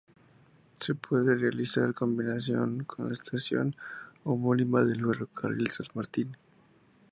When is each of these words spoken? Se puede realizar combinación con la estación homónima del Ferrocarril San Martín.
Se 0.77 0.95
puede 0.95 1.37
realizar 1.37 1.93
combinación 1.93 2.85
con 2.85 3.05
la 3.05 3.13
estación 3.13 3.75
homónima 4.23 4.83
del 4.83 5.05
Ferrocarril 5.05 5.69
San 5.69 5.85
Martín. 5.93 6.35